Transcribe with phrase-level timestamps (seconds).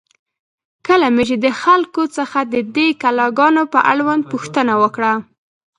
[0.87, 5.11] کله مې چې د خلکو څخه د دې کلا گانو په اړوند پوښتنه وکړه،